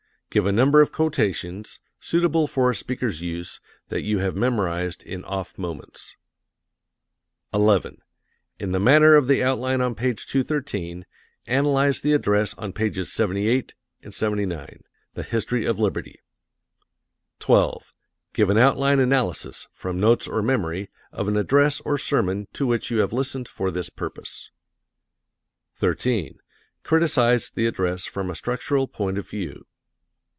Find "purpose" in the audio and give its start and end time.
23.89-24.49